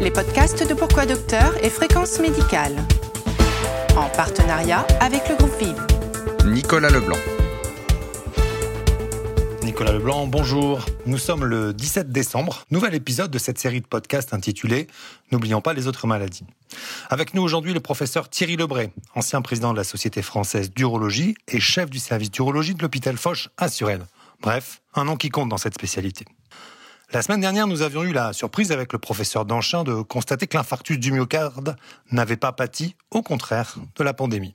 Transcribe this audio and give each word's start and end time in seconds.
les 0.00 0.10
podcasts 0.10 0.66
de 0.66 0.72
Pourquoi 0.72 1.04
Docteur 1.04 1.62
et 1.62 1.68
Fréquence 1.68 2.20
Médicale. 2.20 2.74
En 3.96 4.08
partenariat 4.08 4.86
avec 4.98 5.28
le 5.28 5.36
groupe 5.36 5.52
Vive. 5.58 5.86
Nicolas 6.46 6.88
Leblanc. 6.88 7.18
Nicolas 9.62 9.92
Leblanc, 9.92 10.26
bonjour. 10.26 10.86
Nous 11.04 11.18
sommes 11.18 11.44
le 11.44 11.74
17 11.74 12.10
décembre, 12.10 12.64
nouvel 12.70 12.94
épisode 12.94 13.30
de 13.30 13.38
cette 13.38 13.58
série 13.58 13.82
de 13.82 13.86
podcasts 13.86 14.32
intitulée 14.32 14.86
N'oublions 15.32 15.60
pas 15.60 15.74
les 15.74 15.86
autres 15.86 16.06
maladies. 16.06 16.46
Avec 17.10 17.34
nous 17.34 17.42
aujourd'hui 17.42 17.74
le 17.74 17.80
professeur 17.80 18.30
Thierry 18.30 18.56
Lebray, 18.56 18.90
ancien 19.14 19.42
président 19.42 19.72
de 19.72 19.76
la 19.76 19.84
Société 19.84 20.22
française 20.22 20.70
d'urologie 20.72 21.34
et 21.46 21.60
chef 21.60 21.90
du 21.90 21.98
service 21.98 22.30
d'urologie 22.30 22.74
de 22.74 22.80
l'hôpital 22.80 23.18
Foch 23.18 23.50
à 23.58 23.68
Suresnes. 23.68 24.06
Bref, 24.40 24.80
un 24.94 25.04
nom 25.04 25.16
qui 25.16 25.28
compte 25.28 25.50
dans 25.50 25.58
cette 25.58 25.74
spécialité. 25.74 26.24
La 27.12 27.22
semaine 27.22 27.40
dernière, 27.40 27.66
nous 27.66 27.82
avions 27.82 28.04
eu 28.04 28.12
la 28.12 28.32
surprise 28.32 28.70
avec 28.70 28.92
le 28.92 29.00
professeur 29.00 29.44
Danchin 29.44 29.82
de 29.82 30.00
constater 30.00 30.46
que 30.46 30.56
l'infarctus 30.56 30.96
du 30.96 31.10
myocarde 31.10 31.74
n'avait 32.12 32.36
pas 32.36 32.52
pâti, 32.52 32.94
au 33.10 33.20
contraire, 33.20 33.74
de 33.96 34.04
la 34.04 34.14
pandémie. 34.14 34.54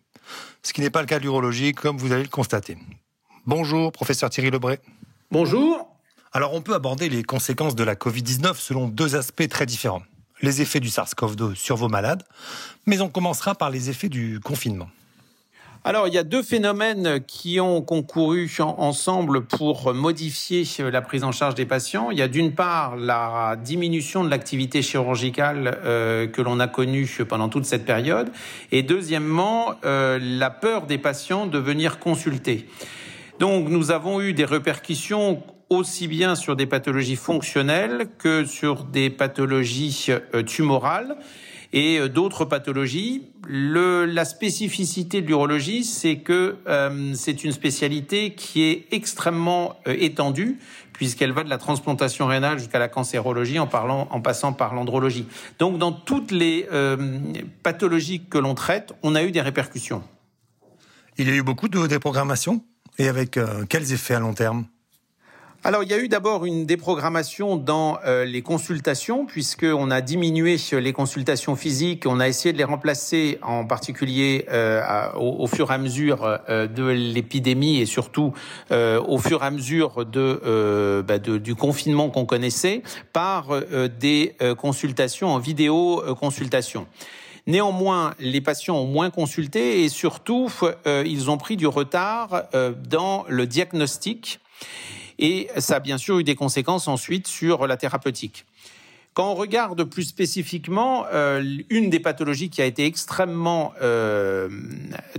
Ce 0.64 0.72
qui 0.72 0.80
n'est 0.80 0.90
pas 0.90 1.02
le 1.02 1.06
cas 1.06 1.18
de 1.18 1.24
l'urologie, 1.24 1.74
comme 1.74 1.98
vous 1.98 2.14
allez 2.14 2.24
le 2.24 2.30
constater. 2.30 2.78
Bonjour, 3.46 3.92
professeur 3.92 4.30
Thierry 4.30 4.52
Lebray. 4.52 4.80
Bonjour. 5.32 6.00
Alors, 6.32 6.54
on 6.54 6.62
peut 6.62 6.74
aborder 6.74 7.10
les 7.10 7.24
conséquences 7.24 7.76
de 7.76 7.84
la 7.84 7.96
Covid-19 7.96 8.56
selon 8.56 8.88
deux 8.88 9.18
aspects 9.18 9.50
très 9.50 9.66
différents. 9.66 10.04
Les 10.42 10.62
effets 10.62 10.80
du 10.80 10.88
SARS-CoV-2 10.88 11.56
sur 11.56 11.76
vos 11.76 11.90
malades, 11.90 12.24
mais 12.86 13.02
on 13.02 13.10
commencera 13.10 13.56
par 13.56 13.70
les 13.70 13.90
effets 13.90 14.10
du 14.10 14.40
confinement. 14.40 14.88
Alors, 15.88 16.08
il 16.08 16.16
y 16.16 16.18
a 16.18 16.24
deux 16.24 16.42
phénomènes 16.42 17.20
qui 17.28 17.60
ont 17.60 17.84
concouru 17.84 18.52
ensemble 18.60 19.46
pour 19.46 19.94
modifier 19.94 20.64
la 20.80 21.04
prise 21.04 21.24
en 21.24 21.32
charge 21.32 21.54
des 21.54 21.68
patients. 21.68 22.10
Il 22.10 22.18
y 22.18 22.24
a 22.24 22.28
d'une 22.28 22.56
part 22.56 22.96
la 22.96 23.56
diminution 23.56 24.24
de 24.24 24.32
l'activité 24.32 24.82
chirurgicale 24.82 25.78
euh, 25.86 26.26
que 26.26 26.42
l'on 26.42 26.60
a 26.60 26.68
connue 26.68 27.08
pendant 27.30 27.50
toute 27.50 27.66
cette 27.66 27.86
période, 27.86 28.32
et 28.72 28.82
deuxièmement 28.82 29.76
euh, 29.86 30.18
la 30.20 30.50
peur 30.50 30.88
des 30.88 30.98
patients 30.98 31.46
de 31.46 31.60
venir 31.60 32.00
consulter. 32.00 32.68
Donc, 33.38 33.70
nous 33.70 33.92
avons 33.92 34.22
eu 34.22 34.34
des 34.34 34.46
répercussions 34.46 35.44
aussi 35.70 36.08
bien 36.08 36.34
sur 36.34 36.56
des 36.56 36.66
pathologies 36.66 37.16
fonctionnelles 37.16 38.08
que 38.18 38.44
sur 38.46 38.86
des 38.86 39.12
pathologies 39.12 40.08
euh, 40.10 40.42
tumorales 40.42 41.16
et 41.76 42.00
euh, 42.00 42.10
d'autres 42.10 42.46
pathologies. 42.46 43.28
La 43.48 44.26
spécificité 44.26 45.22
de 45.22 45.28
l'urologie, 45.28 45.84
c'est 45.84 46.18
que 46.18 46.58
euh, 46.68 47.14
c'est 47.14 47.44
une 47.44 47.52
spécialité 47.52 48.34
qui 48.34 48.64
est 48.64 48.88
extrêmement 48.92 49.78
euh, 49.88 49.96
étendue 50.00 50.58
puisqu'elle 50.94 51.34
va 51.34 51.44
de 51.44 51.50
la 51.50 51.58
transplantation 51.58 52.26
rénale 52.26 52.58
jusqu'à 52.58 52.80
la 52.80 52.88
cancérologie 52.88 53.60
en, 53.60 53.68
parlant, 53.68 54.08
en 54.12 54.22
passant 54.22 54.54
par 54.54 54.74
l'andrologie. 54.74 55.28
Donc 55.60 55.78
dans 55.78 55.92
toutes 55.92 56.32
les 56.32 56.70
pathologies 57.64 58.22
que 58.24 58.38
l'on 58.38 58.56
traite, 58.56 58.94
on 59.04 59.14
a 59.14 59.22
eu 59.22 59.32
des 59.32 59.42
répercussions. 59.42 60.02
Il 61.18 61.28
y 61.28 61.32
a 61.32 61.36
eu 61.36 61.44
beaucoup 61.44 61.68
de 61.68 61.86
déprogrammation 61.86 62.64
et 62.98 63.10
avec 63.10 63.38
quels 63.68 63.92
effets 63.92 64.14
à 64.14 64.22
long 64.22 64.34
terme? 64.34 64.68
Alors, 65.66 65.82
il 65.82 65.90
y 65.90 65.96
a 65.96 65.98
eu 65.98 66.08
d'abord 66.08 66.46
une 66.46 66.68
déprogrammation 66.68 67.56
dans 67.56 67.98
euh, 68.06 68.24
les 68.24 68.44
consultations, 68.44 69.26
puisqu'on 69.26 69.90
a 69.90 70.00
diminué 70.00 70.58
les 70.74 70.94
consultations 70.94 71.56
physiques, 71.56 72.06
on 72.06 72.20
a 72.20 72.28
essayé 72.28 72.54
de 72.54 72.60
les 72.60 72.64
remplacer, 72.64 73.40
en 73.42 73.66
particulier 73.66 74.46
euh, 74.52 74.84
au, 75.16 75.48
fur 75.48 75.72
et 75.72 75.74
à 75.74 75.80
mesure 75.80 76.38
euh, 76.50 76.68
de 76.68 76.86
l'épidémie 76.86 77.80
et 77.80 77.88
surtout 77.88 78.32
au 78.70 79.18
fur 79.18 79.42
et 79.42 79.46
à 79.48 79.50
mesure 79.50 80.06
de, 80.06 81.02
bah, 81.02 81.18
du 81.18 81.56
confinement 81.56 82.12
qu'on 82.12 82.28
connaissait, 82.28 82.84
par 83.12 83.48
des 84.00 84.36
consultations 84.60 85.30
en 85.30 85.40
vidéo 85.40 86.04
consultation. 86.20 86.86
Néanmoins, 87.48 88.14
les 88.20 88.42
patients 88.42 88.78
ont 88.78 88.86
moins 88.86 89.10
consulté 89.10 89.84
et 89.84 89.90
surtout, 89.90 90.52
ils 90.86 91.32
ont 91.32 91.38
pris 91.38 91.58
du 91.58 91.66
retard 91.66 92.44
dans 92.88 93.26
le 93.28 93.48
diagnostic. 93.48 94.40
Et 95.20 95.50
ça 95.58 95.78
a 95.78 95.80
bien 95.80 95.98
sûr 95.98 96.20
eu 96.20 96.24
des 96.24 96.36
conséquences 96.36 96.88
ensuite 96.88 97.28
sur 97.28 97.68
la 97.68 97.78
thérapeutique. 97.78 98.46
Quand 99.16 99.32
on 99.32 99.36
regarde 99.36 99.82
plus 99.86 100.04
spécifiquement, 100.04 101.06
euh, 101.14 101.42
une 101.70 101.90
des 101.90 102.02
pathologies 102.02 102.50
qui 102.50 102.62
a 102.62 102.66
été 102.66 102.86
extrêmement 102.86 103.72
euh, 103.82 104.50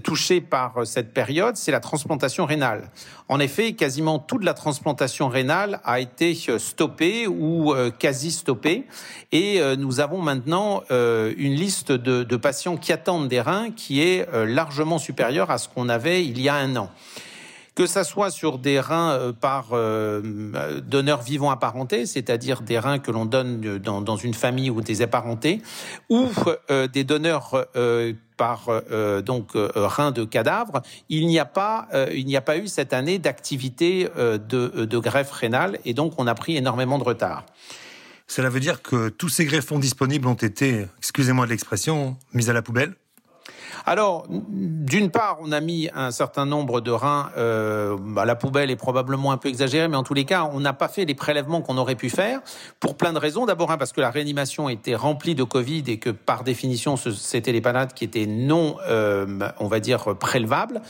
touchée 0.02 0.42
par 0.42 0.86
cette 0.86 1.14
période, 1.14 1.56
c'est 1.56 1.72
la 1.72 1.80
transplantation 1.80 2.44
rénale. 2.44 2.90
En 3.30 3.40
effet, 3.40 3.72
quasiment 3.72 4.18
toute 4.18 4.44
la 4.44 4.52
transplantation 4.52 5.28
rénale 5.28 5.80
a 5.82 5.98
été 5.98 6.34
stoppée 6.58 7.26
ou 7.26 7.72
euh, 7.72 7.90
quasi 7.90 8.32
stoppée, 8.32 8.84
et 9.32 9.62
nous 9.78 10.00
avons 10.00 10.20
maintenant 10.20 10.82
une 10.90 11.54
liste 11.54 11.90
de, 11.90 12.36
patients 12.36 12.76
qui 12.76 12.92
attendent 12.92 13.28
des 13.28 13.40
reins 13.40 13.70
qui 13.70 14.02
est 14.02 14.28
largement 14.46 14.98
supérieure 14.98 15.50
à 15.50 15.56
ce 15.56 15.68
qu'on 15.68 15.88
avait 15.88 16.24
il 16.24 16.40
y 16.40 16.50
a 16.50 16.54
un 16.54 16.76
an 16.76 16.90
que 17.76 17.86
ça 17.86 18.04
soit 18.04 18.30
sur 18.30 18.58
des 18.58 18.80
reins 18.80 19.12
euh, 19.12 19.32
par 19.32 19.68
euh, 19.72 20.80
donneurs 20.80 21.22
vivants 21.22 21.50
apparentés, 21.50 22.06
c'est-à-dire 22.06 22.62
des 22.62 22.78
reins 22.78 22.98
que 22.98 23.10
l'on 23.12 23.26
donne 23.26 23.78
dans, 23.78 24.00
dans, 24.00 24.16
une 24.16 24.32
famille 24.34 24.70
ou 24.70 24.80
des 24.80 25.02
apparentés, 25.02 25.60
ou 26.08 26.28
euh, 26.70 26.88
des 26.88 27.04
donneurs 27.04 27.66
par 28.36 28.68
donc 29.24 29.52
reins 29.54 30.10
de 30.10 30.24
cadavres, 30.24 30.82
il 31.08 31.26
n'y 31.26 31.38
a 31.38 31.44
pas 31.44 31.88
il 32.12 32.26
n'y 32.26 32.36
a 32.36 32.40
pas 32.40 32.58
eu 32.58 32.66
cette 32.66 32.92
année 32.92 33.18
d'activité 33.18 34.08
de, 34.16 34.38
de 34.84 34.98
greffe 34.98 35.30
rénale 35.30 35.78
et 35.84 35.94
donc 35.94 36.14
on 36.18 36.26
a 36.26 36.34
pris 36.34 36.56
énormément 36.56 36.98
de 36.98 37.04
retard. 37.04 37.46
Cela 38.26 38.50
veut 38.50 38.60
dire 38.60 38.82
que 38.82 39.08
tous 39.08 39.28
ces 39.28 39.44
greffons 39.44 39.78
disponibles 39.78 40.28
ont 40.28 40.34
été, 40.34 40.86
excusez-moi 40.98 41.46
de 41.46 41.50
l'expression, 41.50 42.16
mis 42.34 42.50
à 42.50 42.52
la 42.52 42.62
poubelle 42.62 42.94
alors, 43.84 44.26
d'une 44.28 45.10
part, 45.10 45.38
on 45.42 45.52
a 45.52 45.60
mis 45.60 45.88
un 45.94 46.10
certain 46.10 46.46
nombre 46.46 46.80
de 46.80 46.90
reins 46.90 47.30
euh, 47.36 47.96
à 48.16 48.24
la 48.24 48.34
poubelle 48.34 48.70
est 48.70 48.76
probablement 48.76 49.32
un 49.32 49.36
peu 49.36 49.48
exagéré, 49.48 49.88
mais 49.88 49.96
en 49.96 50.02
tous 50.02 50.14
les 50.14 50.24
cas, 50.24 50.48
on 50.52 50.60
n'a 50.60 50.72
pas 50.72 50.88
fait 50.88 51.04
les 51.04 51.14
prélèvements 51.14 51.60
qu'on 51.60 51.76
aurait 51.76 51.94
pu 51.94 52.10
faire 52.10 52.40
pour 52.80 52.96
plein 52.96 53.12
de 53.12 53.18
raisons. 53.18 53.46
D'abord, 53.46 53.76
parce 53.78 53.92
que 53.92 54.00
la 54.00 54.10
réanimation 54.10 54.68
était 54.68 54.94
remplie 54.94 55.34
de 55.34 55.42
Covid 55.42 55.84
et 55.88 55.98
que 55.98 56.10
par 56.10 56.44
définition, 56.44 56.96
c'était 56.96 57.52
les 57.52 57.60
panades 57.60 57.92
qui 57.92 58.04
étaient 58.04 58.26
non, 58.26 58.76
euh, 58.88 59.26
on 59.58 59.66
va 59.66 59.80
dire, 59.80 60.16
prélevables. 60.16 60.80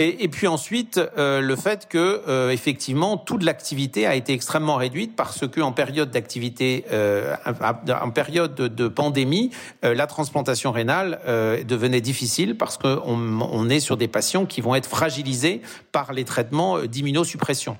Et, 0.00 0.22
et 0.22 0.28
puis 0.28 0.46
ensuite, 0.46 1.00
euh, 1.18 1.40
le 1.40 1.56
fait 1.56 1.88
que 1.88 2.22
euh, 2.28 2.50
effectivement 2.50 3.16
toute 3.16 3.42
l'activité 3.42 4.06
a 4.06 4.14
été 4.14 4.32
extrêmement 4.32 4.76
réduite 4.76 5.16
parce 5.16 5.48
que 5.48 5.60
en 5.60 5.72
période 5.72 6.12
d'activité, 6.12 6.84
euh, 6.92 7.34
en 7.44 8.10
période 8.10 8.54
de, 8.54 8.68
de 8.68 8.86
pandémie, 8.86 9.50
la 9.82 10.06
transplantation 10.06 10.70
rénale 10.70 11.20
devenait 11.66 12.00
difficile 12.00 12.56
parce 12.56 12.78
qu'on 12.78 13.00
on 13.04 13.68
est 13.68 13.80
sur 13.80 13.96
des 13.96 14.06
patients 14.06 14.46
qui 14.46 14.60
vont 14.60 14.76
être 14.76 14.88
fragilisés 14.88 15.62
par 15.90 16.12
les 16.12 16.24
traitements 16.24 16.78
d'immunosuppression. 16.82 17.76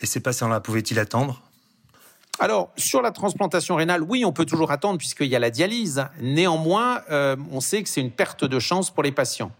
Et 0.00 0.06
ces 0.06 0.20
patients-là 0.20 0.58
pouvaient-ils 0.58 0.98
attendre? 0.98 1.40
Alors, 2.40 2.70
sur 2.76 3.02
la 3.02 3.10
transplantation 3.10 3.74
rénale, 3.76 4.02
oui, 4.02 4.24
on 4.24 4.32
peut 4.32 4.44
toujours 4.44 4.70
attendre 4.70 4.98
puisqu'il 4.98 5.26
y 5.26 5.34
a 5.34 5.40
la 5.40 5.50
dialyse. 5.50 6.04
Néanmoins, 6.20 7.00
euh, 7.10 7.34
on 7.50 7.60
sait 7.60 7.82
que 7.82 7.88
c'est 7.88 8.00
une 8.00 8.12
perte 8.12 8.44
de 8.44 8.58
chance 8.60 8.90
pour 8.90 9.02
les 9.02 9.10
patients. 9.10 9.50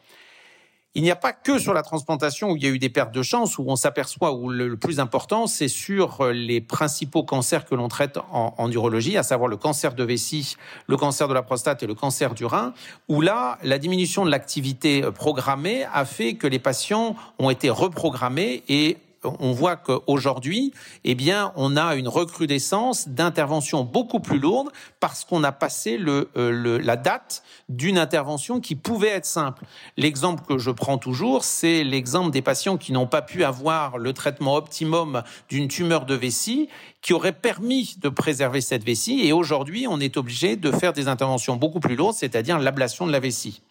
Il 0.98 1.03
n'y 1.03 1.12
a 1.12 1.16
pas 1.16 1.32
que 1.32 1.60
sur 1.60 1.75
la 1.75 1.82
transplantation 1.82 2.50
où 2.50 2.56
il 2.56 2.64
y 2.64 2.66
a 2.66 2.70
eu 2.70 2.81
des 2.81 2.88
pertes 2.88 3.14
de 3.14 3.22
chance, 3.22 3.56
où 3.56 3.64
on 3.69 3.76
s'aperçoit 3.76 4.32
où 4.32 4.50
le, 4.50 4.76
plus 4.76 4.98
important, 4.98 5.47
c'est 5.47 5.69
sur 5.69 6.22
euh, 6.22 6.32
les 6.32 6.60
principaux 6.60 7.22
cancers 7.22 7.66
que 7.66 7.76
l'on 7.76 7.86
traite 7.86 8.19
en, 8.32 8.53
en, 8.59 8.69
urologie, 8.69 9.16
à 9.16 9.22
savoir 9.22 9.48
le 9.48 9.56
cancer 9.56 9.94
de 9.94 10.03
vessie, 10.03 10.56
le 10.88 10.97
cancer 10.97 11.28
de 11.28 11.34
la 11.34 11.42
prostate 11.42 11.84
et 11.84 11.87
le 11.87 11.94
cancer 11.94 12.34
du 12.34 12.44
rein, 12.44 12.75
où 13.06 13.20
là, 13.20 13.58
la 13.62 13.78
diminution 13.78 14.25
de 14.25 14.31
l'activité 14.32 15.04
euh, 15.04 15.12
programmée 15.12 15.87
a 15.94 16.04
fait 16.04 16.34
que 16.34 16.48
les 16.48 16.58
patients 16.58 17.14
ont 17.38 17.50
été 17.50 17.70
reprogrammés 17.70 18.64
et 18.69 18.97
on 19.24 19.52
voit 19.52 19.76
qu'aujourd'hui, 19.76 20.72
eh 21.04 21.14
bien, 21.14 21.52
on 21.56 21.76
a 21.76 21.94
une 21.94 22.08
recrudescence 22.08 23.08
d'interventions 23.08 23.84
beaucoup 23.84 24.20
plus 24.20 24.38
lourdes 24.38 24.70
parce 25.00 25.24
qu'on 25.24 25.44
a 25.44 25.52
passé 25.52 25.98
euh, 25.98 26.81
la 26.82 26.96
date 26.96 27.43
d'une 27.69 27.98
intervention 27.98 28.60
qui 28.60 28.75
pouvait 28.75 29.08
être 29.08 29.26
simple. 29.26 29.64
L'exemple 29.96 30.44
que 30.46 30.58
je 30.58 30.70
prends 30.70 30.98
toujours, 30.98 31.44
c'est 31.44 31.84
l'exemple 31.84 32.31
des 32.31 32.43
patients 32.43 32.76
qui 32.76 32.93
n'ont 32.93 33.06
pas 33.06 33.22
pu 33.22 33.44
avoir 33.44 33.98
le 33.98 34.12
traitement 34.12 34.56
optimum 34.56 35.22
d'une 35.48 35.69
tumeur 35.69 36.06
de 36.06 36.14
vessie 36.14 36.69
qui 37.02 37.12
aurait 37.12 37.32
permis 37.32 37.96
de 38.00 38.08
préserver 38.08 38.60
cette 38.60 38.84
vessie. 38.84 39.20
Et 39.25 39.32
aujourd'hui, 39.32 39.87
on 39.88 40.00
est 40.00 40.16
obligé 40.16 40.56
de 40.56 40.70
faire 40.70 40.93
des 40.93 41.08
interventions 41.08 41.56
beaucoup 41.56 41.81
plus 41.81 41.96
lourdes, 41.96 42.14
c'est-à-dire 42.14 42.58
l'ablation 42.58 43.06
de 43.06 43.12
la 43.12 43.20
vessie. 43.20 43.62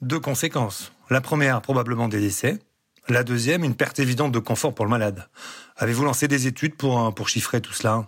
Deux 0.00 0.20
conséquences. 0.20 0.92
La 1.10 1.20
première, 1.20 1.60
probablement 1.60 2.08
des 2.08 2.20
décès. 2.20 2.58
La 3.08 3.24
deuxième, 3.24 3.64
une 3.64 3.74
perte 3.74 3.98
évidente 4.00 4.32
de 4.32 4.38
confort 4.38 4.74
pour 4.74 4.84
le 4.84 4.90
malade. 4.90 5.28
Avez-vous 5.78 6.04
lancé 6.04 6.28
des 6.28 6.46
études 6.46 6.74
pour, 6.74 7.14
pour 7.14 7.28
chiffrer 7.28 7.62
tout 7.62 7.72
cela? 7.72 8.06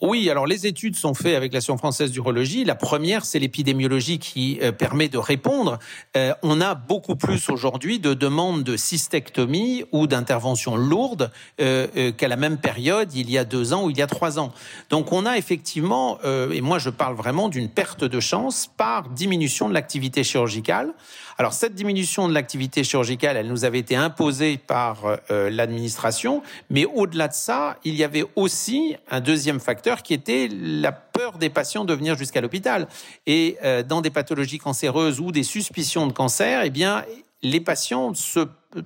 Oui, 0.00 0.30
alors 0.30 0.46
les 0.46 0.64
études 0.66 0.94
sont 0.94 1.12
faites 1.12 1.34
avec 1.34 1.52
l'Association 1.52 1.76
française 1.76 2.12
d'urologie. 2.12 2.64
La 2.64 2.76
première, 2.76 3.24
c'est 3.24 3.40
l'épidémiologie 3.40 4.20
qui 4.20 4.58
euh, 4.62 4.70
permet 4.70 5.08
de 5.08 5.18
répondre. 5.18 5.80
Euh, 6.16 6.34
on 6.42 6.60
a 6.60 6.76
beaucoup 6.76 7.16
plus 7.16 7.48
aujourd'hui 7.48 7.98
de 7.98 8.14
demandes 8.14 8.62
de 8.62 8.76
cystectomie 8.76 9.84
ou 9.90 10.06
d'interventions 10.06 10.76
lourdes 10.76 11.32
euh, 11.60 12.12
qu'à 12.12 12.28
la 12.28 12.36
même 12.36 12.58
période 12.58 13.12
il 13.14 13.28
y 13.28 13.38
a 13.38 13.44
deux 13.44 13.72
ans 13.72 13.86
ou 13.86 13.90
il 13.90 13.98
y 13.98 14.02
a 14.02 14.06
trois 14.06 14.38
ans. 14.38 14.52
Donc 14.88 15.12
on 15.12 15.26
a 15.26 15.36
effectivement, 15.36 16.18
et 16.52 16.60
moi 16.60 16.78
je 16.78 16.90
parle 16.90 17.16
vraiment 17.16 17.48
d'une 17.48 17.68
perte 17.68 18.04
de 18.04 18.20
chance 18.20 18.70
par 18.76 19.08
diminution 19.08 19.68
de 19.68 19.74
l'activité 19.74 20.22
chirurgicale. 20.22 20.94
Alors 21.40 21.52
cette 21.52 21.76
diminution 21.76 22.26
de 22.28 22.34
l'activité 22.34 22.82
chirurgicale, 22.82 23.36
elle 23.36 23.46
nous 23.46 23.64
avait 23.64 23.78
été 23.78 23.94
imposée 23.94 24.58
par 24.58 25.18
euh, 25.30 25.48
l'administration, 25.50 26.42
mais 26.68 26.84
au-delà 26.84 27.28
de 27.28 27.32
ça, 27.32 27.76
il 27.84 27.94
y 27.94 28.02
avait 28.02 28.24
aussi 28.34 28.96
un 29.08 29.20
deuxième 29.20 29.60
facteur 29.60 30.02
qui 30.02 30.14
était 30.14 30.48
la 30.50 30.90
peur 30.90 31.38
des 31.38 31.48
patients 31.48 31.84
de 31.84 31.94
venir 31.94 32.18
jusqu'à 32.18 32.40
l'hôpital. 32.40 32.88
Et 33.28 33.56
euh, 33.62 33.84
dans 33.84 34.00
des 34.00 34.10
pathologies 34.10 34.58
cancéreuses 34.58 35.20
ou 35.20 35.30
des 35.30 35.44
suspicions 35.44 36.08
de 36.08 36.12
cancer, 36.12 36.62
eh 36.64 36.70
bien 36.70 37.04
les 37.42 37.60
patients 37.60 38.14
se 38.14 38.40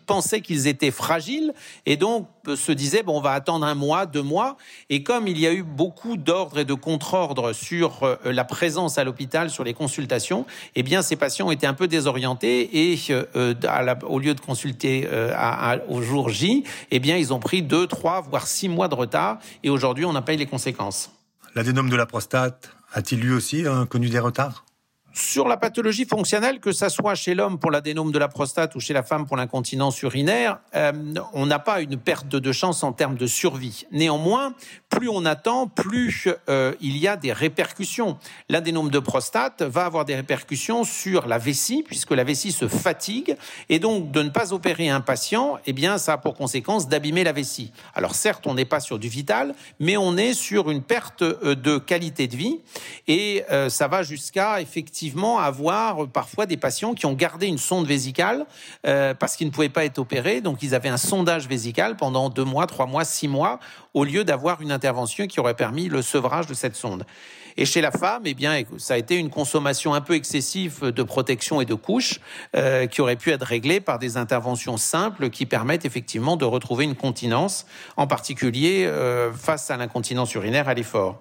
pensaient 0.06 0.40
qu'ils 0.40 0.68
étaient 0.68 0.90
fragiles 0.90 1.52
et 1.86 1.96
donc 1.96 2.28
euh, 2.46 2.54
se 2.54 2.70
disaient 2.70 3.02
bon 3.02 3.18
on 3.18 3.20
va 3.20 3.32
attendre 3.32 3.66
un 3.66 3.74
mois, 3.74 4.06
deux 4.06 4.22
mois 4.22 4.56
et 4.90 5.02
comme 5.02 5.26
il 5.26 5.38
y 5.38 5.46
a 5.46 5.52
eu 5.52 5.62
beaucoup 5.62 6.16
d'ordres 6.16 6.60
et 6.60 6.64
de 6.64 6.74
contre-ordres 6.74 7.52
sur 7.52 8.04
euh, 8.04 8.16
la 8.24 8.44
présence 8.44 8.98
à 8.98 9.04
l'hôpital, 9.04 9.50
sur 9.50 9.64
les 9.64 9.74
consultations, 9.74 10.46
eh 10.76 10.82
bien 10.82 11.02
ces 11.02 11.16
patients 11.16 11.50
étaient 11.50 11.66
un 11.66 11.74
peu 11.74 11.88
désorientés 11.88 12.92
et 12.92 12.98
euh, 13.10 13.54
au 14.04 14.18
lieu 14.18 14.34
de 14.34 14.40
consulter 14.40 15.08
au 15.88 16.02
jour 16.02 16.28
J, 16.28 16.64
eh 16.90 17.00
bien 17.00 17.16
ils 17.16 17.32
ont 17.32 17.40
pris 17.40 17.62
deux, 17.62 17.86
trois, 17.86 18.20
voire 18.20 18.46
six 18.46 18.68
mois 18.68 18.88
de 18.88 18.94
retard 18.94 19.38
et 19.62 19.70
aujourd'hui 19.70 20.04
on 20.04 20.14
a 20.14 20.22
payé 20.22 20.38
les 20.38 20.46
conséquences. 20.46 21.10
L'adénome 21.54 21.90
de 21.90 21.96
la 21.96 22.06
prostate 22.06 22.70
a-t-il 22.92 23.20
lui 23.20 23.32
aussi 23.32 23.64
connu 23.88 24.08
des 24.08 24.18
retards? 24.18 24.64
Sur 25.12 25.46
la 25.46 25.56
pathologie 25.56 26.06
fonctionnelle, 26.06 26.58
que 26.60 26.72
ça 26.72 26.88
soit 26.88 27.14
chez 27.14 27.34
l'homme 27.34 27.58
pour 27.58 27.70
l'adénome 27.70 28.12
de 28.12 28.18
la 28.18 28.28
prostate 28.28 28.74
ou 28.74 28.80
chez 28.80 28.94
la 28.94 29.02
femme 29.02 29.26
pour 29.26 29.36
l'incontinence 29.36 30.00
urinaire, 30.02 30.60
euh, 30.74 30.92
on 31.34 31.46
n'a 31.46 31.58
pas 31.58 31.80
une 31.82 31.98
perte 31.98 32.28
de 32.28 32.52
chance 32.52 32.82
en 32.82 32.92
termes 32.92 33.16
de 33.16 33.26
survie. 33.26 33.86
Néanmoins, 33.92 34.54
plus 34.88 35.08
on 35.08 35.24
attend, 35.26 35.68
plus 35.68 36.28
euh, 36.48 36.74
il 36.80 36.96
y 36.96 37.08
a 37.08 37.16
des 37.16 37.32
répercussions. 37.32 38.16
L'adénome 38.48 38.90
de 38.90 38.98
prostate 38.98 39.62
va 39.62 39.84
avoir 39.84 40.04
des 40.04 40.14
répercussions 40.14 40.84
sur 40.84 41.26
la 41.26 41.38
vessie, 41.38 41.82
puisque 41.86 42.12
la 42.12 42.24
vessie 42.24 42.52
se 42.52 42.68
fatigue, 42.68 43.36
et 43.68 43.78
donc 43.78 44.10
de 44.12 44.22
ne 44.22 44.30
pas 44.30 44.52
opérer 44.52 44.88
un 44.88 45.00
patient, 45.00 45.58
eh 45.66 45.72
bien, 45.72 45.98
ça 45.98 46.14
a 46.14 46.18
pour 46.18 46.34
conséquence 46.34 46.88
d'abîmer 46.88 47.24
la 47.24 47.32
vessie. 47.32 47.72
Alors 47.94 48.14
certes, 48.14 48.46
on 48.46 48.54
n'est 48.54 48.64
pas 48.64 48.80
sur 48.80 48.98
du 48.98 49.08
vital, 49.08 49.54
mais 49.78 49.96
on 49.96 50.16
est 50.16 50.34
sur 50.34 50.70
une 50.70 50.82
perte 50.82 51.22
euh, 51.22 51.54
de 51.54 51.76
qualité 51.76 52.28
de 52.28 52.36
vie, 52.36 52.60
et 53.08 53.44
ça 53.68 53.88
va 53.88 54.02
jusqu'à 54.02 54.60
effectivement 54.60 55.01
avoir 55.38 56.08
parfois 56.08 56.46
des 56.46 56.56
patients 56.56 56.94
qui 56.94 57.06
ont 57.06 57.14
gardé 57.14 57.46
une 57.46 57.58
sonde 57.58 57.86
vésicale 57.86 58.46
euh, 58.86 59.14
parce 59.14 59.36
qu'ils 59.36 59.46
ne 59.46 59.52
pouvaient 59.52 59.68
pas 59.68 59.84
être 59.84 59.98
opérés. 59.98 60.40
Donc, 60.40 60.62
ils 60.62 60.74
avaient 60.74 60.88
un 60.88 60.96
sondage 60.96 61.48
vésical 61.48 61.96
pendant 61.96 62.28
deux 62.28 62.44
mois, 62.44 62.66
trois 62.66 62.86
mois, 62.86 63.04
six 63.04 63.28
mois, 63.28 63.58
au 63.94 64.04
lieu 64.04 64.24
d'avoir 64.24 64.60
une 64.60 64.72
intervention 64.72 65.26
qui 65.26 65.40
aurait 65.40 65.54
permis 65.54 65.88
le 65.88 66.02
sevrage 66.02 66.46
de 66.46 66.54
cette 66.54 66.76
sonde. 66.76 67.04
Et 67.56 67.66
chez 67.66 67.80
la 67.80 67.90
femme, 67.90 68.22
eh 68.24 68.34
bien, 68.34 68.62
ça 68.78 68.94
a 68.94 68.96
été 68.96 69.16
une 69.16 69.30
consommation 69.30 69.94
un 69.94 70.00
peu 70.00 70.14
excessive 70.14 70.86
de 70.86 71.02
protection 71.02 71.60
et 71.60 71.64
de 71.64 71.74
couches 71.74 72.20
euh, 72.56 72.86
qui 72.86 73.00
aurait 73.00 73.16
pu 73.16 73.30
être 73.30 73.44
réglée 73.44 73.80
par 73.80 73.98
des 73.98 74.16
interventions 74.16 74.76
simples 74.76 75.30
qui 75.30 75.46
permettent 75.46 75.84
effectivement 75.84 76.36
de 76.36 76.44
retrouver 76.44 76.84
une 76.84 76.94
continence, 76.94 77.66
en 77.96 78.06
particulier 78.06 78.84
euh, 78.86 79.32
face 79.32 79.70
à 79.70 79.76
l'incontinence 79.76 80.32
urinaire 80.34 80.68
à 80.68 80.74
l'effort. 80.74 81.20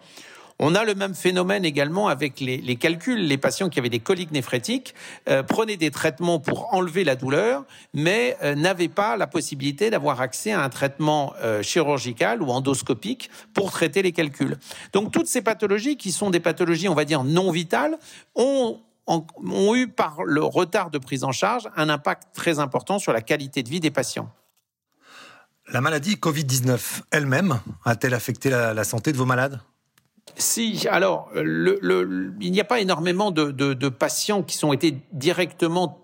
On 0.63 0.75
a 0.75 0.85
le 0.85 0.93
même 0.93 1.15
phénomène 1.15 1.65
également 1.65 2.07
avec 2.07 2.39
les, 2.39 2.75
calculs. 2.75 3.19
Les 3.19 3.39
patients 3.39 3.67
qui 3.67 3.79
avaient 3.79 3.89
des 3.89 3.99
coliques 3.99 4.31
néphrétiques 4.31 4.93
euh, 5.27 5.41
prenaient 5.41 5.75
des 5.75 5.89
traitements 5.89 6.39
pour 6.39 6.71
enlever 6.71 7.03
la 7.03 7.15
douleur, 7.15 7.65
mais 7.95 8.37
euh, 8.43 8.53
n'avaient 8.53 8.87
pas 8.87 9.17
la 9.17 9.25
possibilité 9.25 9.89
d'avoir 9.89 10.21
accès 10.21 10.51
à 10.51 10.61
un 10.61 10.69
traitement 10.69 11.33
euh, 11.41 11.63
chirurgical 11.63 12.43
ou 12.43 12.51
endoscopique 12.51 13.31
pour 13.55 13.71
traiter 13.71 14.03
les 14.03 14.11
calculs. 14.11 14.59
Donc 14.93 15.11
toutes 15.11 15.25
ces 15.25 15.41
pathologies 15.41 15.97
qui 15.97 16.11
sont 16.11 16.29
des 16.29 16.39
pathologies, 16.39 16.87
on 16.87 16.93
va 16.93 17.05
dire, 17.05 17.23
non 17.23 17.51
vitales, 17.51 17.97
ont 18.35 18.79
ont 19.07 19.75
eu, 19.75 19.87
par 19.87 20.23
le 20.23 20.43
retard 20.43 20.89
de 20.91 20.99
prise 20.99 21.23
en 21.23 21.31
charge, 21.31 21.67
un 21.75 21.89
impact 21.89 22.29
très 22.33 22.59
important 22.59 22.99
sur 22.99 23.11
la 23.11 23.21
qualité 23.21 23.61
de 23.63 23.67
vie 23.67 23.79
des 23.81 23.91
patients. 23.91 24.31
La 25.67 25.81
maladie 25.81 26.15
Covid-19 26.15 27.01
elle-même 27.09 27.59
a-t-elle 27.83 28.13
affecté 28.13 28.51
la 28.51 28.83
santé 28.83 29.11
de 29.11 29.17
vos 29.17 29.25
malades? 29.25 29.59
Si, 30.37 30.87
alors, 30.89 31.29
il 31.35 32.51
n'y 32.51 32.59
a 32.59 32.65
pas 32.65 32.79
énormément 32.79 33.31
de, 33.31 33.89
patients 33.89 34.43
qui 34.43 34.57
sont 34.57 34.73
été 34.73 34.97
directement 35.11 36.01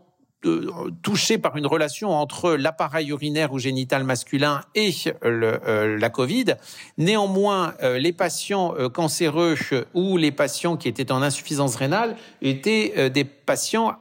touché 1.01 1.37
par 1.37 1.57
une 1.57 1.65
relation 1.65 2.11
entre 2.11 2.53
l'appareil 2.53 3.09
urinaire 3.09 3.51
ou 3.53 3.59
génital 3.59 4.03
masculin 4.03 4.61
et 4.75 4.91
euh, 5.25 5.97
la 5.97 6.09
Covid. 6.09 6.55
Néanmoins, 6.97 7.73
euh, 7.81 7.97
les 7.97 8.13
patients 8.13 8.73
euh, 8.77 8.87
cancéreux 8.87 9.55
ou 9.93 10.17
les 10.17 10.31
patients 10.31 10.77
qui 10.77 10.87
étaient 10.87 11.11
en 11.11 11.21
insuffisance 11.21 11.75
rénale 11.75 12.15
étaient 12.41 13.09
des 13.09 13.27
patients 13.47 13.95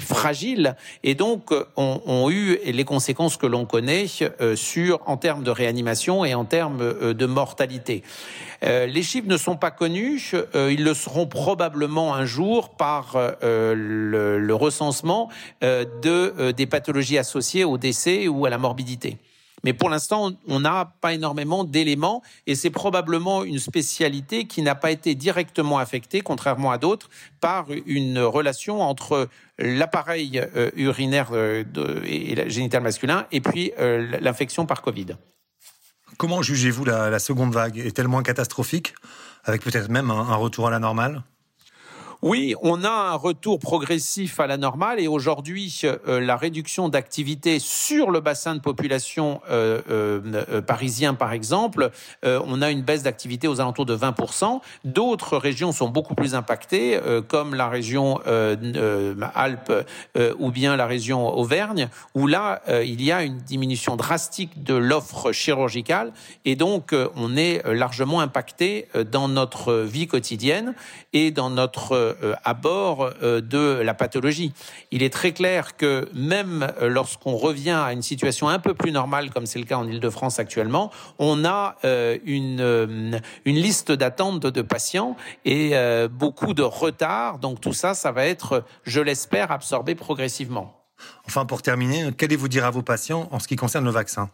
fragiles 0.00 0.76
et 1.02 1.14
donc 1.14 1.52
ont, 1.76 2.30
eu 2.30 2.58
les 2.64 2.84
conséquences 2.84 3.36
que 3.36 3.46
l'on 3.46 3.66
connaît 3.66 4.06
sur 4.54 5.00
en 5.06 5.16
termes 5.16 5.42
de 5.42 5.50
réanimation 5.50 6.24
et 6.24 6.34
en 6.34 6.44
termes 6.44 7.12
de 7.12 7.26
mortalité. 7.26 8.02
les 8.62 9.02
chiffres 9.02 9.28
ne 9.28 9.36
sont 9.36 9.56
pas 9.56 9.70
connus, 9.70 10.32
ils 10.54 10.84
le 10.84 10.94
seront 10.94 11.26
probablement 11.26 12.14
un 12.14 12.24
jour 12.24 12.70
par 12.70 13.16
le, 13.42 14.38
le 14.38 14.54
recensement 14.54 15.28
euh, 15.62 15.84
de, 16.02 16.34
euh, 16.38 16.52
des 16.52 16.66
pathologies 16.66 17.18
associées 17.18 17.64
au 17.64 17.78
décès 17.78 18.28
ou 18.28 18.46
à 18.46 18.50
la 18.50 18.58
morbidité. 18.58 19.16
Mais 19.64 19.72
pour 19.72 19.90
l'instant, 19.90 20.32
on 20.46 20.60
n'a 20.60 20.92
pas 21.00 21.14
énormément 21.14 21.64
d'éléments 21.64 22.22
et 22.46 22.54
c'est 22.54 22.70
probablement 22.70 23.44
une 23.44 23.58
spécialité 23.58 24.46
qui 24.46 24.62
n'a 24.62 24.74
pas 24.74 24.90
été 24.90 25.14
directement 25.14 25.78
affectée, 25.78 26.20
contrairement 26.20 26.70
à 26.70 26.78
d'autres, 26.78 27.08
par 27.40 27.66
une 27.86 28.20
relation 28.20 28.80
entre 28.82 29.28
l'appareil 29.58 30.40
euh, 30.56 30.70
urinaire 30.76 31.32
et 31.34 32.50
génital 32.50 32.82
masculin 32.82 33.26
et 33.32 33.40
puis 33.40 33.72
l'infection 34.20 34.66
par 34.66 34.82
Covid. 34.82 35.16
Comment 36.16 36.42
jugez-vous 36.42 36.84
la, 36.84 37.18
seconde 37.18 37.52
vague? 37.52 37.78
Est-elle 37.78 38.08
moins 38.08 38.22
catastrophique, 38.22 38.94
avec 39.44 39.62
peut-être 39.62 39.88
même 39.88 40.10
un 40.10 40.34
retour 40.34 40.66
à 40.66 40.70
la 40.70 40.78
normale? 40.78 41.22
Oui, 42.20 42.56
on 42.62 42.82
a 42.82 42.90
un 42.90 43.14
retour 43.14 43.60
progressif 43.60 44.40
à 44.40 44.48
la 44.48 44.56
normale 44.56 44.98
et 44.98 45.06
aujourd'hui, 45.06 45.82
euh, 45.84 46.18
la 46.18 46.36
réduction 46.36 46.88
d'activité 46.88 47.60
sur 47.60 48.10
le 48.10 48.18
bassin 48.18 48.56
de 48.56 48.60
population 48.60 49.40
euh, 49.50 49.80
euh, 49.88 50.60
parisien, 50.60 51.14
par 51.14 51.32
exemple, 51.32 51.90
on 52.24 52.60
a 52.60 52.70
une 52.70 52.82
baisse 52.82 53.04
d'activité 53.04 53.46
aux 53.46 53.60
alentours 53.60 53.86
de 53.86 53.96
20%. 53.96 54.60
D'autres 54.84 55.36
régions 55.36 55.70
sont 55.70 55.88
beaucoup 55.88 56.16
plus 56.16 56.34
impactées, 56.34 56.98
comme 57.28 57.54
la 57.54 57.68
région 57.68 58.20
Alpes 59.34 59.72
ou 60.38 60.50
bien 60.50 60.76
la 60.76 60.86
région 60.86 61.28
Auvergne, 61.38 61.88
où 62.14 62.26
là, 62.26 62.62
il 62.82 63.02
y 63.02 63.12
a 63.12 63.22
une 63.22 63.38
diminution 63.38 63.96
drastique 63.96 64.64
de 64.64 64.74
l'offre 64.74 65.32
chirurgicale 65.32 66.12
et 66.44 66.56
donc 66.56 66.94
on 67.16 67.36
est 67.36 67.62
largement 67.66 68.20
impacté 68.20 68.88
dans 69.10 69.28
notre 69.28 69.74
vie 69.74 70.06
quotidienne 70.06 70.74
et 71.12 71.30
dans 71.30 71.50
notre 71.50 72.07
à 72.44 72.54
bord 72.54 73.10
euh, 73.22 73.40
de 73.40 73.80
la 73.82 73.94
pathologie. 73.94 74.52
Il 74.90 75.02
est 75.02 75.12
très 75.12 75.32
clair 75.32 75.76
que 75.76 76.08
même 76.14 76.66
euh, 76.80 76.88
lorsqu'on 76.88 77.36
revient 77.36 77.70
à 77.70 77.92
une 77.92 78.02
situation 78.02 78.48
un 78.48 78.58
peu 78.58 78.74
plus 78.74 78.92
normale, 78.92 79.30
comme 79.30 79.46
c'est 79.46 79.58
le 79.58 79.64
cas 79.64 79.76
en 79.76 79.86
Ile-de-France 79.86 80.38
actuellement, 80.38 80.90
on 81.18 81.44
a 81.44 81.76
une, 82.24 83.20
une 83.44 83.56
liste 83.56 83.92
d'attente 83.92 84.46
de 84.46 84.62
patients 84.62 85.16
et 85.44 85.74
beaucoup 86.10 86.54
de 86.54 86.62
retard. 86.62 87.38
Donc 87.38 87.60
tout 87.60 87.72
ça, 87.72 87.94
ça 87.94 88.12
va 88.12 88.26
être, 88.26 88.64
je 88.84 89.00
l'espère, 89.00 89.50
absorbé 89.52 89.94
progressivement. 89.94 90.78
Enfin, 91.26 91.46
pour 91.46 91.62
terminer, 91.62 92.10
qu'allez-vous 92.12 92.48
dire 92.48 92.64
à 92.64 92.70
vos 92.70 92.82
patients 92.82 93.28
en 93.30 93.38
ce 93.38 93.48
qui 93.48 93.56
concerne 93.56 93.84
le 93.84 93.90
vaccin? 93.90 94.30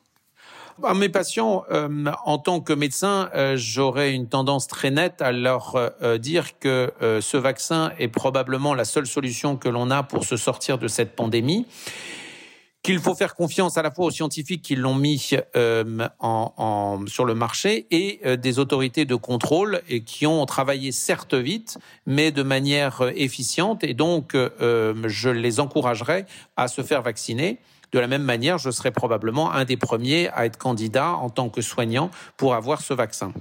À 0.82 0.94
mes 0.94 1.08
patients, 1.08 1.64
euh, 1.70 2.06
en 2.24 2.38
tant 2.38 2.60
que 2.60 2.72
médecin, 2.72 3.30
euh, 3.34 3.54
j'aurais 3.56 4.12
une 4.12 4.28
tendance 4.28 4.66
très 4.66 4.90
nette 4.90 5.22
à 5.22 5.32
leur 5.32 5.76
euh, 5.76 6.18
dire 6.18 6.58
que 6.58 6.92
ce 7.00 7.36
vaccin 7.36 7.92
est 7.98 8.08
probablement 8.08 8.74
la 8.74 8.84
seule 8.84 9.06
solution 9.06 9.56
que 9.56 9.68
l'on 9.68 9.90
a 9.90 10.02
pour 10.02 10.24
se 10.24 10.36
sortir 10.36 10.78
de 10.78 10.88
cette 10.88 11.14
pandémie 11.14 11.66
qu'il 12.82 12.98
faut 12.98 13.14
faire 13.14 13.34
confiance 13.34 13.78
à 13.78 13.82
la 13.82 13.90
fois 13.90 14.04
aux 14.04 14.10
scientifiques 14.10 14.60
qui 14.60 14.76
l'ont 14.76 14.94
mis 14.94 15.30
en, 16.20 17.00
sur 17.06 17.24
le 17.24 17.34
marché 17.34 17.86
et 17.90 18.36
des 18.36 18.58
autorités 18.58 19.06
de 19.06 19.14
contrôle 19.14 19.80
et 19.88 20.02
qui 20.02 20.26
ont 20.26 20.44
travaillé 20.44 20.92
certes 20.92 21.32
vite, 21.32 21.78
mais 22.04 22.30
de 22.30 22.42
manière 22.42 23.10
efficiente. 23.16 23.84
Et 23.84 23.94
donc, 23.94 24.36
je 24.36 25.30
les 25.30 25.60
encouragerai 25.60 26.26
à 26.58 26.68
se 26.68 26.82
faire 26.82 27.00
vacciner. 27.00 27.58
De 27.94 28.00
la 28.00 28.08
même 28.08 28.24
manière, 28.24 28.58
je 28.58 28.72
serai 28.72 28.90
probablement 28.90 29.52
un 29.52 29.64
des 29.64 29.76
premiers 29.76 30.28
à 30.30 30.46
être 30.46 30.58
candidat 30.58 31.10
en 31.10 31.30
tant 31.30 31.48
que 31.48 31.62
soignant 31.62 32.10
pour 32.36 32.56
avoir 32.56 32.80
ce 32.80 32.92
vaccin. 32.92 33.32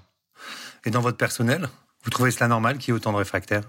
Et 0.86 0.92
dans 0.92 1.02
votre 1.02 1.18
personnel, 1.18 1.70
vous 2.04 2.12
trouvez 2.12 2.30
cela 2.30 2.48
normal 2.48 2.78
qu'il 2.78 2.94
y 2.94 2.96
ait 2.96 3.00
autant 3.00 3.14
de 3.14 3.18
réfractaires? 3.18 3.64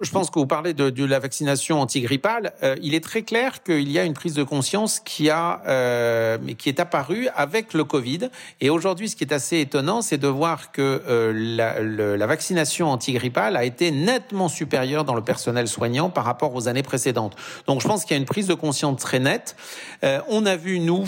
Je 0.00 0.12
pense 0.12 0.30
que 0.30 0.38
vous 0.38 0.46
parlez 0.46 0.74
de, 0.74 0.90
de 0.90 1.04
la 1.04 1.18
vaccination 1.18 1.80
antigrippale. 1.80 2.52
Euh, 2.62 2.76
il 2.80 2.94
est 2.94 3.02
très 3.02 3.22
clair 3.22 3.64
qu'il 3.64 3.90
y 3.90 3.98
a 3.98 4.04
une 4.04 4.14
prise 4.14 4.34
de 4.34 4.44
conscience 4.44 5.00
qui 5.00 5.28
a, 5.28 5.60
euh, 5.66 6.38
qui 6.56 6.68
est 6.68 6.78
apparue 6.78 7.26
avec 7.34 7.74
le 7.74 7.82
Covid. 7.82 8.30
Et 8.60 8.70
aujourd'hui, 8.70 9.08
ce 9.08 9.16
qui 9.16 9.24
est 9.24 9.32
assez 9.32 9.58
étonnant, 9.58 10.00
c'est 10.00 10.18
de 10.18 10.28
voir 10.28 10.70
que 10.70 11.02
euh, 11.08 11.32
la, 11.34 11.80
la, 12.16 12.26
vaccination 12.26 12.92
antigrippale 12.92 13.56
a 13.56 13.64
été 13.64 13.90
nettement 13.90 14.48
supérieure 14.48 15.04
dans 15.04 15.14
le 15.14 15.22
personnel 15.22 15.66
soignant 15.66 16.10
par 16.10 16.24
rapport 16.24 16.54
aux 16.54 16.68
années 16.68 16.84
précédentes. 16.84 17.34
Donc, 17.66 17.80
je 17.80 17.88
pense 17.88 18.04
qu'il 18.04 18.12
y 18.12 18.18
a 18.18 18.20
une 18.20 18.26
prise 18.26 18.46
de 18.46 18.54
conscience 18.54 19.00
très 19.00 19.18
nette. 19.18 19.56
Euh, 20.04 20.20
on 20.28 20.46
a 20.46 20.54
vu 20.54 20.78
nous 20.78 21.06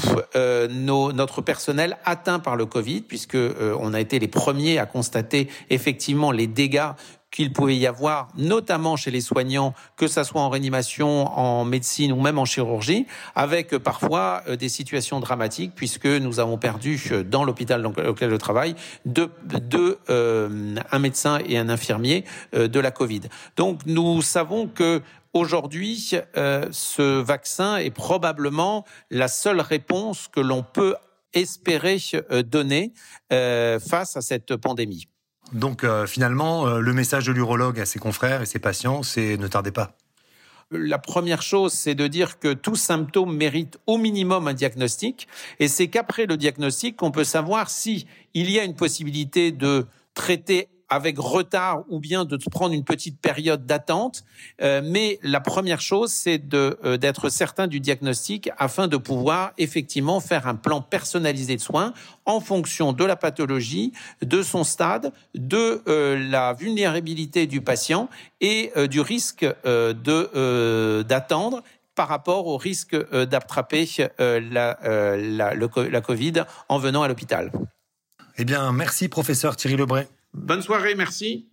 nos, 0.71 1.13
notre 1.13 1.43
personnel 1.43 1.97
atteint 2.05 2.41
par 2.41 2.57
le 2.57 2.67
Covid, 2.67 3.03
puisque 3.03 3.37
on 3.37 3.95
a 3.95 4.01
été 4.01 4.19
les 4.19 4.29
premiers 4.29 4.79
à 4.79 4.87
constater 4.87 5.49
effectivement 5.69 6.33
les 6.33 6.47
dégâts 6.47 6.91
qu'il 7.31 7.53
pouvait 7.53 7.77
y 7.77 7.87
avoir, 7.87 8.29
notamment 8.37 8.97
chez 8.97 9.11
les 9.11 9.21
soignants, 9.21 9.75
que 9.97 10.09
ça 10.09 10.25
soit 10.25 10.41
en 10.41 10.49
réanimation, 10.49 11.27
en 11.39 11.65
médecine 11.65 12.13
ou 12.13 12.21
même 12.21 12.39
en 12.39 12.45
chirurgie, 12.45 13.07
avec 13.35 13.73
euh, 13.73 13.79
parfois 13.79 14.43
euh, 14.49 14.57
des 14.57 14.69
situations 14.69 15.21
dramatiques, 15.21 15.73
puisque 15.75 16.07
nous 16.07 16.41
avons 16.41 16.59
perdu 16.59 17.01
euh, 17.13 17.23
dans 17.23 17.45
l'hôpital 17.45 17.83
dans 17.83 17.91
lequel 17.91 18.31
je 18.31 18.37
travaille 18.37 18.75
deux, 19.05 19.31
deux 19.45 19.99
un 20.09 20.99
médecin 20.99 21.39
et 21.47 21.57
un 21.57 21.69
infirmier 21.69 22.25
de 22.53 22.81
la 22.81 22.91
Covid. 22.91 23.23
Donc 23.57 23.81
nous 23.87 24.23
savons 24.23 24.67
que 24.67 25.03
Aujourd'hui, 25.33 26.11
ce 26.35 27.21
vaccin 27.21 27.77
est 27.77 27.93
probablement 27.93 28.85
la 29.11 29.29
seule 29.29 29.61
réponse 29.61 30.27
que 30.27 30.41
l'on 30.41 30.65
peut 30.65 30.97
espérer 31.35 31.99
donner 32.45 32.93
face 33.31 34.17
à 34.17 34.23
cette 34.23 34.57
pandémie. 34.57 35.07
Donc 35.53 35.85
euh, 35.85 36.07
finalement, 36.07 36.67
euh, 36.67 36.81
le 36.81 36.93
message 36.93 37.27
de 37.27 37.33
l'urologue 37.33 37.81
à 37.81 37.87
ses 37.87 37.99
confrères 37.99 38.43
et 38.43 38.47
ses 38.47 38.59
patients, 38.59 39.03
c'est 39.03 39.37
ne 39.37 39.49
tardez 39.49 39.73
pas. 39.73 39.97
La 40.71 40.99
première 40.99 41.43
chose, 41.43 41.73
c'est 41.73 41.97
de 41.97 42.07
dire 42.07 42.39
que 42.39 42.53
tout 42.53 42.77
symptôme 42.77 43.37
mérite 43.37 43.79
au 43.89 43.99
minimum 43.99 44.47
un 44.47 44.55
diagnostic, 44.55 45.27
et 45.59 45.67
c'est 45.67 45.89
qu'après 45.89 46.27
le 46.27 46.37
diagnostic 46.37 46.97
qu'on 46.97 47.11
peut 47.11 47.25
savoir 47.25 47.71
si 47.71 48.07
il 48.35 48.49
y 48.51 48.61
a 48.61 48.63
une 48.63 48.77
possibilité 48.77 49.51
de 49.51 49.87
traiter 50.15 50.69
avec 50.91 51.19
retard 51.19 51.85
ou 51.89 52.01
bien 52.01 52.25
de 52.25 52.37
prendre 52.51 52.75
une 52.75 52.85
petite 52.85 53.19
période 53.21 53.65
d'attente. 53.65 54.25
Euh, 54.61 54.83
mais 54.85 55.19
la 55.23 55.41
première 55.41 55.81
chose, 55.81 56.13
c'est 56.13 56.43
euh, 56.53 56.97
d'être 56.97 57.29
certain 57.29 57.69
du 57.69 57.81
diagnostic 57.81 58.51
afin 58.59 58.89
de 58.89 58.97
pouvoir 58.97 59.53
effectivement 59.57 60.21
faire 60.21 60.49
un 60.49 60.57
plan 60.57 60.83
personnalisé 60.83 61.55
de 61.57 61.61
soins 61.61 61.95
en 62.27 62.41
fonction 62.41 62.93
de 62.93 63.05
la 63.05 63.17
pathologie, 63.17 63.93
de 64.21 64.43
son 64.43 64.65
stade, 64.65 65.13
de 65.35 65.83
euh, 65.87 66.19
la 66.29 66.55
vulnérabilité 66.55 67.47
du 67.47 67.61
patient 67.61 68.09
et 68.41 68.73
du 68.89 69.01
risque 69.01 69.45
de 69.65 71.03
d'attendre 71.03 71.63
par 71.95 72.09
rapport 72.09 72.47
au 72.47 72.57
risque 72.57 72.97
d'attraper 73.13 73.87
la, 74.19 74.79
la, 74.83 75.55
la 75.55 76.01
Covid 76.01 76.33
en 76.69 76.79
venant 76.79 77.03
à 77.03 77.09
l'hôpital. 77.09 77.53
Eh 78.39 78.45
bien, 78.45 78.73
merci 78.73 79.09
professeur 79.09 79.57
Thierry 79.57 79.77
Lebray. 79.77 80.09
Bonne 80.35 80.63
soirée, 80.63 80.95
merci. 80.95 81.49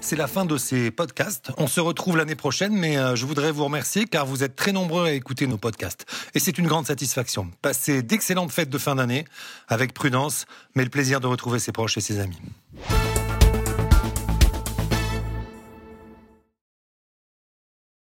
C'est 0.00 0.14
la 0.14 0.28
fin 0.28 0.44
de 0.44 0.56
ces 0.56 0.92
podcasts. 0.92 1.50
On 1.56 1.66
se 1.66 1.80
retrouve 1.80 2.16
l'année 2.16 2.36
prochaine, 2.36 2.72
mais 2.72 2.96
euh, 2.96 3.16
je 3.16 3.26
voudrais 3.26 3.50
vous 3.50 3.64
remercier 3.64 4.04
car 4.04 4.24
vous 4.24 4.44
êtes 4.44 4.54
très 4.54 4.70
nombreux 4.70 5.06
à 5.06 5.10
écouter 5.10 5.48
nos 5.48 5.58
podcasts. 5.58 6.06
Et 6.34 6.38
c'est 6.38 6.58
une 6.58 6.68
grande 6.68 6.86
satisfaction. 6.86 7.50
Passez 7.60 8.04
d'excellentes 8.04 8.52
fêtes 8.52 8.70
de 8.70 8.78
fin 8.78 8.94
d'année 8.94 9.24
avec 9.66 9.94
prudence, 9.94 10.46
mais 10.76 10.84
le 10.84 10.90
plaisir 10.90 11.20
de 11.20 11.26
retrouver 11.26 11.58
ses 11.58 11.72
proches 11.72 11.98
et 11.98 12.00
ses 12.00 12.20
amis. 12.20 12.38